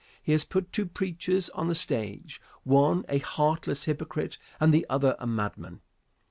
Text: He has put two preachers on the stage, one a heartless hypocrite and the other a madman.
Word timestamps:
He 0.23 0.31
has 0.31 0.45
put 0.45 0.73
two 0.73 0.87
preachers 0.87 1.49
on 1.51 1.67
the 1.67 1.75
stage, 1.75 2.41
one 2.63 3.05
a 3.07 3.19
heartless 3.19 3.83
hypocrite 3.83 4.39
and 4.59 4.73
the 4.73 4.83
other 4.89 5.15
a 5.19 5.27
madman. 5.27 5.81